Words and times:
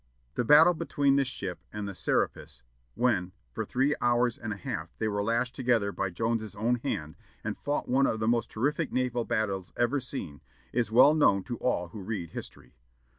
The 0.33 0.43
battle 0.43 0.73
between 0.73 1.15
this 1.15 1.27
ship 1.27 1.63
and 1.71 1.87
the 1.87 1.93
Serapis, 1.93 2.63
when, 2.95 3.33
for 3.51 3.63
three 3.63 3.93
hours 4.01 4.35
and 4.35 4.51
a 4.51 4.55
half, 4.57 4.97
they 4.97 5.07
were 5.07 5.21
lashed 5.23 5.53
together 5.55 5.91
by 5.91 6.09
Jones' 6.09 6.55
own 6.55 6.77
hand, 6.77 7.15
and 7.43 7.55
fought 7.55 7.87
one 7.87 8.07
of 8.07 8.19
the 8.19 8.27
most 8.27 8.49
terrific 8.49 8.91
naval 8.91 9.25
battles 9.25 9.71
ever 9.77 9.99
seen, 9.99 10.41
is 10.73 10.91
well 10.91 11.13
known 11.13 11.43
to 11.43 11.57
all 11.57 11.89
who 11.89 12.01
read 12.01 12.31
history. 12.31 12.73